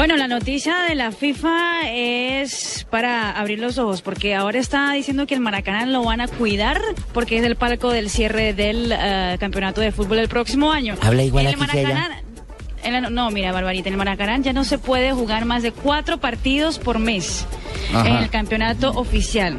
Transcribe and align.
Bueno, 0.00 0.16
la 0.16 0.28
noticia 0.28 0.78
de 0.88 0.94
la 0.94 1.12
FIFA 1.12 1.90
es 1.92 2.86
para 2.88 3.32
abrir 3.32 3.58
los 3.58 3.76
ojos, 3.76 4.00
porque 4.00 4.34
ahora 4.34 4.58
está 4.58 4.90
diciendo 4.94 5.26
que 5.26 5.34
el 5.34 5.40
Maracaná 5.40 5.84
lo 5.84 6.02
van 6.02 6.22
a 6.22 6.26
cuidar, 6.26 6.80
porque 7.12 7.36
es 7.36 7.44
el 7.44 7.54
palco 7.54 7.90
del 7.90 8.08
cierre 8.08 8.54
del 8.54 8.94
eh, 8.98 9.36
campeonato 9.38 9.82
de 9.82 9.92
fútbol 9.92 10.20
el 10.20 10.28
próximo 10.30 10.72
año. 10.72 10.94
Habla 11.02 11.22
igual 11.22 11.48
el. 11.48 11.58
Maracaná- 11.58 12.22
en 12.82 12.92
la- 12.94 13.10
no, 13.10 13.30
mira, 13.30 13.52
Barbarita, 13.52 13.88
en 13.90 13.92
el 13.92 13.98
Maracaná 13.98 14.38
ya 14.38 14.54
no 14.54 14.64
se 14.64 14.78
puede 14.78 15.12
jugar 15.12 15.44
más 15.44 15.62
de 15.62 15.70
cuatro 15.72 16.16
partidos 16.16 16.78
por 16.78 16.98
mes 16.98 17.44
en 17.92 18.16
el 18.16 18.30
campeonato 18.30 18.92
oficial. 18.92 19.58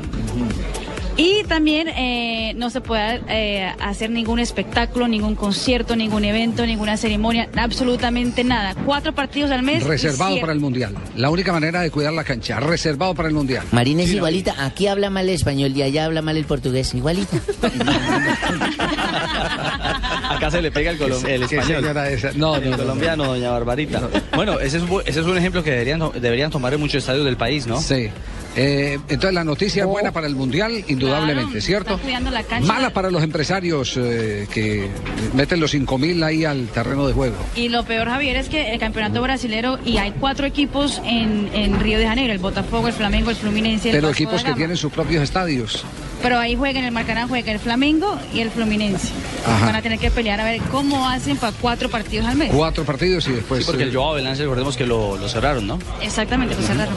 Y 1.21 1.43
también 1.43 1.87
eh, 1.87 2.53
no 2.55 2.71
se 2.71 2.81
puede 2.81 3.21
eh, 3.27 3.71
hacer 3.79 4.09
ningún 4.09 4.39
espectáculo, 4.39 5.07
ningún 5.07 5.35
concierto, 5.35 5.95
ningún 5.95 6.25
evento, 6.25 6.65
ninguna 6.65 6.97
ceremonia, 6.97 7.47
absolutamente 7.55 8.43
nada. 8.43 8.73
Cuatro 8.87 9.13
partidos 9.13 9.51
al 9.51 9.61
mes. 9.61 9.83
Reservado 9.83 10.39
para 10.39 10.51
el 10.51 10.59
Mundial. 10.59 10.95
La 11.15 11.29
única 11.29 11.53
manera 11.53 11.81
de 11.81 11.91
cuidar 11.91 12.13
la 12.13 12.23
cancha. 12.23 12.59
Reservado 12.59 13.13
para 13.13 13.27
el 13.27 13.35
Mundial. 13.35 13.67
Marina 13.71 14.01
es 14.01 14.09
igualita. 14.09 14.65
Aquí 14.65 14.87
habla 14.87 15.11
mal 15.11 15.29
el 15.29 15.35
español 15.35 15.71
y 15.75 15.83
allá 15.83 16.05
habla 16.05 16.23
mal 16.23 16.37
el 16.37 16.45
portugués. 16.45 16.91
Igualita. 16.95 17.37
Acá 20.35 20.51
se 20.51 20.61
le 20.61 20.71
pega 20.71 20.91
el, 20.91 20.99
colom- 20.99 21.25
el 21.27 21.47
¿Qué 21.47 21.57
español. 21.57 21.81
señora 21.81 22.09
esa? 22.09 22.31
No, 22.35 22.55
El 22.55 22.75
colombiano, 22.77 23.25
doña 23.25 23.51
Barbarita. 23.51 24.01
Bueno, 24.35 24.59
ese 24.59 24.77
es, 24.77 24.83
ese 25.05 25.19
es 25.19 25.25
un 25.25 25.37
ejemplo 25.37 25.63
que 25.63 25.71
deberían, 25.71 25.99
to- 25.99 26.13
deberían 26.19 26.51
tomar 26.51 26.73
en 26.73 26.79
muchos 26.79 26.95
estadios 26.95 27.25
del 27.25 27.37
país, 27.37 27.67
¿no? 27.67 27.79
Sí. 27.81 28.09
Eh, 28.53 28.99
entonces 29.07 29.33
la 29.33 29.45
noticia 29.45 29.83
es 29.83 29.87
buena 29.87 30.11
para 30.11 30.27
el 30.27 30.35
Mundial, 30.35 30.83
indudablemente, 30.89 31.59
Claro, 31.59 31.61
¿cierto? 31.65 31.99
la. 32.29 32.59
Mala 32.59 32.89
para 32.89 33.09
los 33.09 33.23
empresarios 33.23 33.95
eh, 33.95 34.45
que 34.53 34.89
meten 35.33 35.61
los 35.61 35.71
5 35.71 35.97
mil 35.97 36.21
ahí 36.21 36.43
al 36.43 36.67
terreno 36.67 37.07
de 37.07 37.13
juego. 37.13 37.35
Y 37.55 37.69
lo 37.69 37.83
peor, 37.85 38.09
Javier, 38.09 38.35
es 38.35 38.49
que 38.49 38.73
el 38.73 38.79
campeonato 38.79 39.21
brasilero, 39.21 39.79
y 39.85 39.97
hay 39.97 40.11
cuatro 40.19 40.45
equipos 40.45 41.01
en, 41.05 41.49
en 41.53 41.79
Río 41.79 41.97
de 41.97 42.07
Janeiro, 42.07 42.33
el 42.33 42.39
Botafogo, 42.39 42.87
el 42.89 42.93
Flamengo, 42.93 43.29
el 43.29 43.37
Fluminense, 43.37 43.89
el 43.89 43.95
Pero 43.95 44.09
Vasco 44.09 44.23
equipos 44.23 44.43
que 44.43 44.53
tienen 44.53 44.75
sus 44.75 44.91
propios 44.91 45.23
estadios. 45.23 45.85
Pero 46.21 46.37
ahí 46.37 46.55
juegan, 46.55 46.83
el 46.83 46.91
Maracaná 46.91 47.27
juega 47.27 47.51
el 47.51 47.59
Flamengo 47.59 48.17
y 48.33 48.41
el 48.41 48.51
Fluminense. 48.51 49.09
Ajá. 49.45 49.65
Van 49.65 49.75
a 49.75 49.81
tener 49.81 49.99
que 49.99 50.11
pelear 50.11 50.39
a 50.39 50.43
ver 50.43 50.61
cómo 50.71 51.07
hacen 51.07 51.37
para 51.37 51.53
cuatro 51.59 51.89
partidos 51.89 52.27
al 52.27 52.35
mes. 52.35 52.51
Cuatro 52.53 52.83
partidos 52.83 53.27
y 53.27 53.31
después... 53.31 53.61
Sí, 53.61 53.65
porque 53.65 53.83
eh, 53.83 53.87
el 53.87 53.95
Joao 53.95 54.13
Belance, 54.13 54.43
recordemos 54.43 54.77
que 54.77 54.85
lo, 54.85 55.17
lo 55.17 55.27
cerraron, 55.29 55.65
¿no? 55.65 55.79
Exactamente, 56.01 56.55
lo 56.55 56.61
cerraron. 56.61 56.93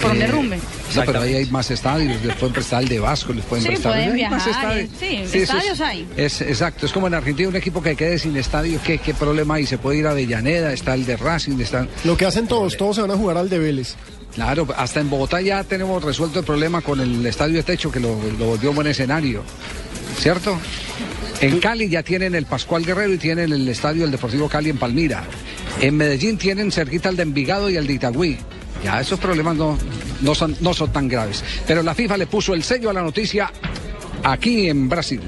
Por 0.00 0.10
un 0.10 0.16
eh, 0.16 0.20
derrumbe. 0.20 0.58
No, 0.94 1.02
pero 1.04 1.20
ahí 1.20 1.34
hay 1.34 1.46
más 1.46 1.70
estadios, 1.70 2.22
les 2.24 2.34
pueden 2.36 2.52
prestar 2.52 2.82
el 2.82 2.88
de 2.88 3.00
Vasco, 3.00 3.32
les 3.32 3.44
pueden 3.44 3.62
Sí, 3.64 3.68
prestar... 3.70 3.92
pueden 3.92 4.12
hay 4.12 4.30
más 4.30 4.44
viajar, 4.44 4.78
estadios. 4.78 4.90
sí, 4.98 5.16
eso 5.16 5.36
estadios 5.38 5.74
es, 5.74 5.80
hay. 5.80 6.06
Es, 6.16 6.40
exacto, 6.40 6.86
es 6.86 6.92
como 6.92 7.06
en 7.06 7.14
Argentina 7.14 7.48
un 7.48 7.56
equipo 7.56 7.82
que 7.82 7.96
quede 7.96 8.18
sin 8.18 8.36
estadio, 8.36 8.78
¿qué, 8.84 8.98
qué 8.98 9.14
problema 9.14 9.54
hay? 9.54 9.66
Se 9.66 9.78
puede 9.78 9.98
ir 9.98 10.06
a 10.06 10.10
Avellaneda, 10.10 10.72
está 10.72 10.94
el 10.94 11.04
de 11.06 11.16
Racing, 11.16 11.58
está... 11.60 11.86
Lo 12.04 12.16
que 12.16 12.26
hacen 12.26 12.46
todos, 12.46 12.76
todos 12.76 12.96
se 12.96 13.02
van 13.02 13.10
a 13.10 13.16
jugar 13.16 13.36
al 13.38 13.48
de 13.48 13.58
Vélez. 13.58 13.94
Claro, 14.34 14.66
hasta 14.76 15.00
en 15.00 15.08
Bogotá 15.10 15.40
ya 15.40 15.62
tenemos 15.64 16.02
resuelto 16.02 16.40
el 16.40 16.44
problema 16.44 16.80
con 16.80 17.00
el 17.00 17.24
estadio 17.24 17.54
de 17.56 17.62
techo 17.62 17.90
que 17.92 18.00
lo, 18.00 18.16
lo 18.38 18.46
volvió 18.46 18.70
un 18.70 18.76
buen 18.76 18.88
escenario, 18.88 19.42
¿cierto? 20.18 20.58
En 21.40 21.60
Cali 21.60 21.88
ya 21.88 22.02
tienen 22.02 22.34
el 22.34 22.46
Pascual 22.46 22.84
Guerrero 22.84 23.12
y 23.12 23.18
tienen 23.18 23.52
el 23.52 23.68
estadio 23.68 24.02
del 24.02 24.10
Deportivo 24.10 24.48
Cali 24.48 24.70
en 24.70 24.78
Palmira. 24.78 25.24
En 25.80 25.96
Medellín 25.96 26.36
tienen 26.38 26.72
cerquita 26.72 27.08
el 27.08 27.16
de 27.16 27.22
Envigado 27.24 27.68
y 27.70 27.76
el 27.76 27.86
de 27.86 27.92
Itagüí. 27.94 28.38
Ya 28.84 29.00
esos 29.00 29.18
problemas 29.18 29.56
no, 29.56 29.78
no, 30.20 30.34
son, 30.34 30.54
no 30.60 30.74
son 30.74 30.92
tan 30.92 31.08
graves. 31.08 31.42
Pero 31.66 31.82
la 31.82 31.94
FIFA 31.94 32.18
le 32.18 32.26
puso 32.26 32.52
el 32.52 32.62
sello 32.62 32.90
a 32.90 32.92
la 32.92 33.02
noticia 33.02 33.50
aquí 34.22 34.68
en 34.68 34.90
Brasil. 34.90 35.22